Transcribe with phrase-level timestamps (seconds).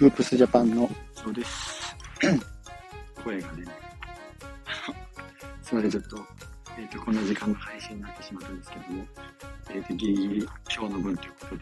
[0.00, 1.94] ウープスジャパンのそうです。
[3.22, 3.66] 声がね、
[5.60, 6.16] すみません、ちょっと、
[6.78, 9.04] えっ、ー、と、こんな時間の配信になってしまったんですけども、
[9.68, 11.56] えっ、ー、と、ギリギリ今日の分ということ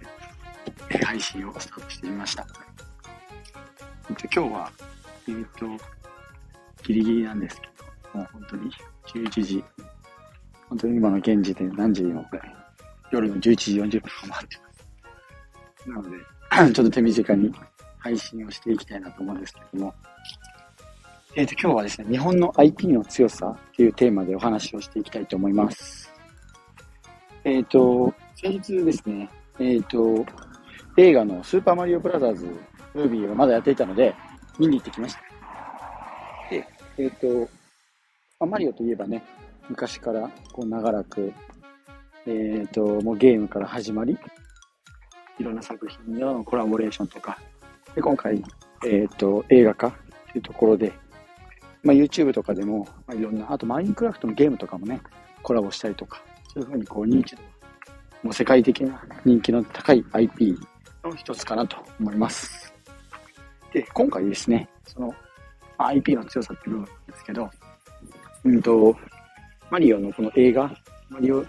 [0.95, 2.47] で、配信をスタートしてみました。
[4.09, 4.73] えっと、今日は、
[5.27, 5.67] えっ、と、
[6.85, 7.67] ギリギリなんですけ
[8.13, 8.71] ど、もう本当に
[9.07, 9.65] 11時、
[10.69, 12.25] 本当に今の現時点何時の
[13.11, 14.73] 夜の11時40分を回ってま
[15.83, 15.91] す。
[15.91, 16.19] なので、
[16.73, 17.53] ちょっと手短に
[17.99, 19.95] 配信をしていきたいなと思うんですけども、
[21.37, 26.11] えっ、ー、と、今日はですね、日本の IP の強さというテーマでお話をしていきたいと思います。
[27.45, 30.27] えっ、ー、と、先日ですね、えっ、ー、と、
[30.97, 32.47] 映画のスーパーマリオブラザーズ
[32.95, 34.15] ムービーがまだやっていたので、
[34.59, 35.21] 見に行ってきました。
[36.51, 37.49] で、えっ、と、
[38.41, 39.23] まマリオといえばね、
[39.69, 41.33] 昔からこう長らく、
[42.27, 44.19] えっ、と、もうゲームから始まり、
[45.39, 47.39] いろんな作品のコラボレーションとか、
[47.99, 48.41] で今回、
[48.87, 49.93] えっ、と、映画化っ
[50.31, 50.93] ていうところで、
[51.83, 55.01] まあ、YouTube とかでも、まあ、いろんな、あとマインクラフトのゲームとかもね、
[55.43, 56.23] コラボしたりとか、
[56.55, 57.43] そういうふうにこう認知度、
[58.23, 60.57] もう世界的な人気の高い IP
[61.03, 62.73] の一つかなと思います。
[63.73, 65.09] で、今回ですね、その、
[65.77, 67.51] まあ、IP の強さっていう部分ですけど、
[68.45, 68.97] うんと、
[69.73, 70.71] マリオのこの映画、
[71.11, 71.45] マリオ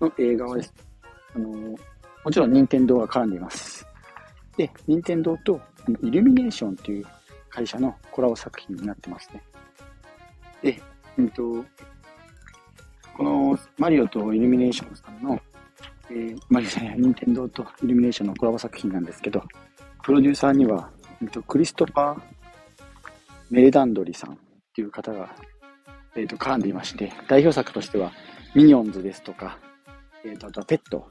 [0.00, 0.84] の映画はですね、
[1.34, 1.48] あの
[2.24, 3.84] もちろん任天堂が絡んでいます。
[4.60, 5.58] で、任天堂と
[6.02, 7.06] イルミネーションという
[7.48, 9.42] 会社のコラボ作品になってますね。
[10.62, 10.80] で、
[11.18, 11.64] うんと、
[13.16, 15.40] このマリオとイルミネーションさんの、
[16.10, 19.42] えー、マリオさんや任天堂とイルミネーションのコラボ作品なんですけど、
[20.02, 22.20] プロデューサーには、うんと、クリストファー・
[23.50, 24.36] メレダンドリさんっ
[24.72, 25.34] ていう方が、
[26.16, 28.12] えーと、絡んでいまして、代表作としては、
[28.54, 29.58] ミニオンズですとか、
[30.24, 31.06] えーと、あとはペット、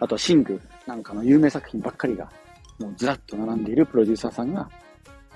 [0.00, 2.30] あとはシングなんかの有名作品ばっかりが、
[2.80, 4.68] もうずらっと並んでいるプロデューサーさんが、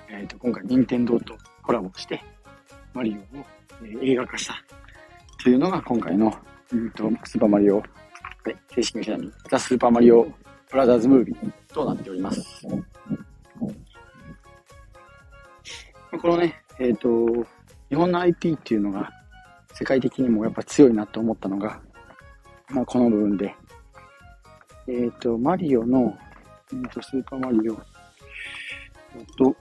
[0.09, 2.22] えっ、ー、と、今回、任天堂とコラボして、
[2.93, 3.44] マリオを、
[3.82, 4.55] えー、映画化した
[5.43, 6.34] というのが今回の、
[6.72, 7.84] うんと、スーパーマリオ、はい、
[8.75, 10.27] 正式名称に、ザ・スーパーマリオ
[10.71, 12.66] ブラザーズ・ムービーとなっております。
[16.21, 17.47] このね、えっ、ー、と、
[17.91, 19.10] 日本の IP っていうのが
[19.72, 21.81] 世界的にもやっぱ強いなと思ったのが、
[22.71, 23.54] まあ、この部分で、
[24.88, 26.16] えっ、ー、と、マリオの、
[26.72, 27.80] えー、とスーパーマリオ
[29.16, 29.54] えっと、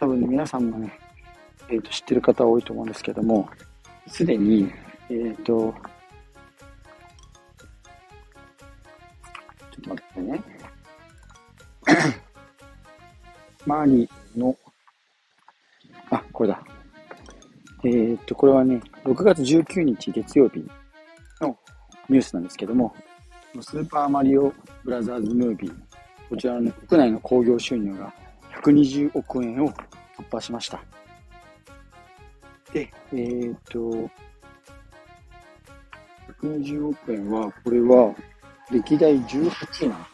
[0.00, 0.70] 多分ね、皆さん。
[0.70, 0.98] もね、
[1.68, 2.88] えっ、ー、と、知ってる方多いと思うん。
[2.88, 3.48] ですけども、
[4.06, 4.72] すでに、
[5.10, 5.64] えっ、ー、と、ちょ
[9.80, 10.42] っと待ってね。
[13.66, 14.56] マリの、
[16.10, 16.62] あ、これだ。
[17.84, 20.60] え、っと、これはね、6月19日月曜日
[21.40, 21.56] の
[22.08, 22.44] ニュースなん。
[22.44, 22.94] ですけども、
[23.60, 25.74] スーパーマリオブラザーズムービー、
[26.28, 28.12] こちらの、国内の興行収入が
[28.62, 30.82] 120億円を突破しました。
[32.72, 34.10] で、えー、っと、
[36.42, 38.14] 120億円は、これは、
[38.70, 40.04] 歴代18位なの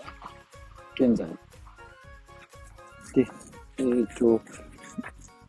[0.94, 1.26] 現在。
[3.14, 3.26] で、
[3.78, 4.40] えー、っと、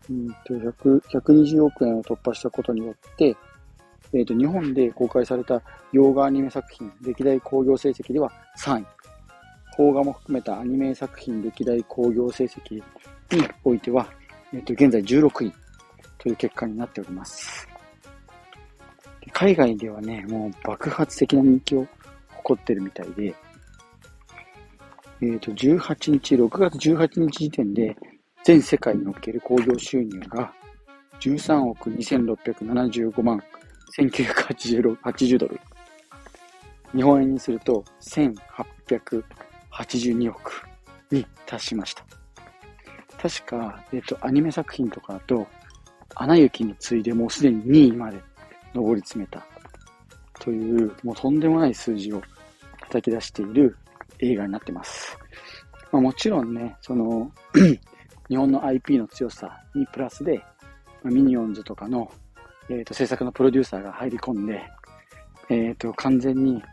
[0.09, 3.35] うんと100 120億円を突破したことによって、
[4.13, 5.61] えー、と日本で公開された
[5.91, 9.00] 洋画アニメ作品歴代興行成績では3位。
[9.81, 12.83] 邦画も含めたアニメ作品歴代興行成績に
[13.63, 14.07] おいては、
[14.53, 15.51] えー、と現在16位
[16.19, 17.67] という結果になっております。
[19.33, 21.87] 海外ではね、もう爆発的な人気を
[22.35, 23.33] 誇ってるみたいで、
[25.23, 27.95] えっ、ー、と、18日、6月18日時点で、
[28.43, 30.53] 全世界における興行収入が
[31.21, 33.41] 13億2675万
[33.97, 35.59] 1980ドル。
[36.93, 37.83] 日本円にすると
[39.71, 40.63] 82億
[41.11, 42.05] に達しました。
[43.21, 45.47] 確か、えっ、と、アニメ作品とかだと、
[46.15, 48.19] アナ雪に次いでもうすでに2位まで
[48.73, 49.45] 上り詰めた
[50.39, 52.21] という、もうとんでもない数字を
[52.81, 53.77] 叩き出している
[54.19, 55.17] 映画になってます。
[55.91, 57.31] まあ、もちろんね、その
[58.29, 60.43] 日本の IP の強さにプラスで、
[61.03, 62.11] ミニオンズとかの、
[62.69, 64.61] えーと、制作のプロデューサーが入り込んで、
[65.49, 66.63] えーと、完全に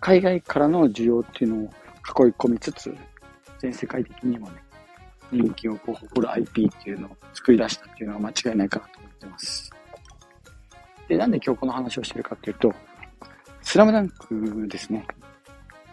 [0.00, 1.70] 海外からの需要っていうのを
[2.06, 2.94] 囲い込みつつ、
[3.58, 4.62] 全世界的にもね、
[5.32, 9.70] 人気をこう誇る IP っていうのを作り出したっていうのは間違いないかなと思ってます。
[11.08, 12.72] で、なんで今日この話をしてるかっていうと、
[13.62, 15.06] スラムダンクですね。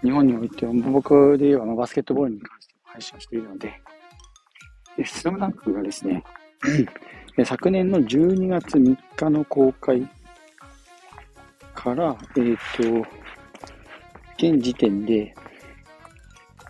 [0.03, 3.73] 日本においては、僕で言えばバスケットボールに関しても配信しているので、
[4.97, 6.23] でスラムダンクがですね、
[7.45, 10.07] 昨年の12月3日の公開
[11.73, 13.09] から、えっ、ー、と、
[14.37, 15.33] 現時点で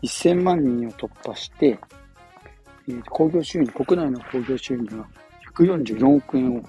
[0.03, 1.79] 1000万人を突破して、
[2.87, 5.07] えー、興行収入、国内の興行収入が
[5.55, 6.63] 144億円を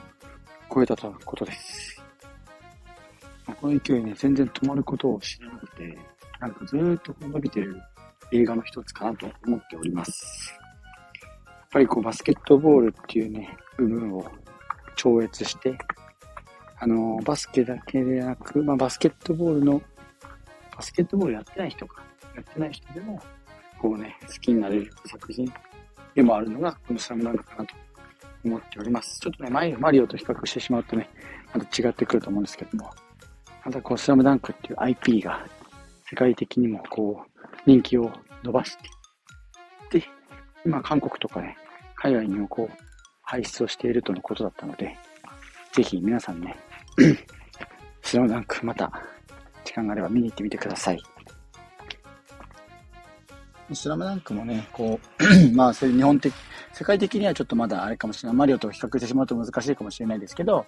[0.73, 2.03] 超えたということです。
[3.61, 5.99] この勢いね、全然止まることを知らなくて、
[6.41, 7.81] なんかずーっと伸びてる
[8.33, 10.55] 映画の一つかなと思っております。
[11.51, 14.25] やっぱりこうバスケットボールっていうね、部分を
[14.97, 15.77] 超越して、
[16.79, 19.83] あの、バスケだけでなく、まあ、バスケットボールの、
[20.77, 22.03] バスケットボールやってない人か、
[22.35, 23.21] やってない人でも、
[23.79, 25.53] こうね、好きになれる作品
[26.15, 27.75] でもあるのが、このスラムダンクかなと
[28.45, 29.21] 思っております。
[29.21, 31.09] ちょっとね、前、マリオと比較してしまうとね、
[31.53, 32.91] また違ってくると思うんですけども、
[33.65, 35.47] またこう、スラムダンクっていう IP が
[36.09, 38.11] 世界的にもこう、人気を
[38.43, 38.77] 伸ばし
[39.91, 40.07] て、で、
[40.65, 41.57] 今韓国とかね、
[41.97, 42.77] 海外にもこう、
[43.23, 44.97] 排出をしているとのことだったので、
[45.73, 46.57] ぜひ皆さんね、
[48.03, 48.93] スラムダンクまた
[49.65, 51.03] 時間があれば見に行ってみてください。
[53.73, 56.35] スラムダンクもね、こう、 まあ、そういう日本的、
[56.73, 58.37] 世界的にはちょっとまだあれかもしれない。
[58.37, 60.67] マリオと比較してしまうと難しいかもしれないですけど、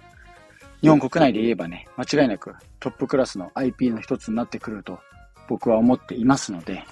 [0.81, 4.99] 日本国内で言えばね、間違いなくトップクラスの IP の一つになってくると
[5.49, 6.85] 僕は思っていますので、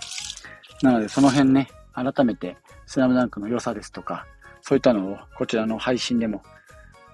[0.82, 4.26] なのでその辺ね、改めてスラムダンクの良さですとか、
[4.62, 6.42] そういったのをこちらの配信でも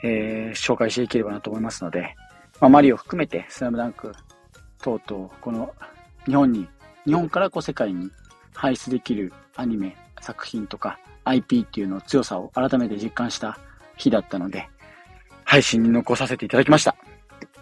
[0.03, 2.15] えー、紹介していければなと思いますので、
[2.61, 4.13] まあ、マリオ含めて、スラムダンク
[4.83, 5.75] 等々、この
[6.27, 6.69] 日本に、
[7.07, 8.11] 日本からこう世界に
[8.55, 13.58] 排出できるアニメ、作品とか IP っていうの強さを改めて実感した
[13.97, 14.69] 日だったので、
[15.44, 16.97] 配信に残させていただきました。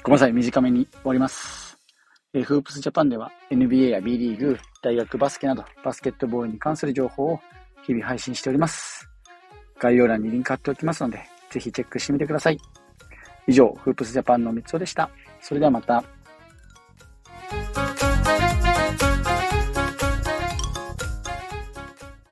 [0.02, 1.78] ごめんなさい、短めに終わります。
[2.34, 7.40] え、フープスジャパンでは NBA や B リーグ、大学バスケなどバスケットボールに関する情報を
[7.84, 9.08] 日々配信しております。
[9.78, 12.58] 概要欄にリンク貼っておきますので、ぜひチェックしてみてください。
[13.46, 15.10] 以上、フープスジャパンの三つおでした。
[15.40, 16.04] それではまた。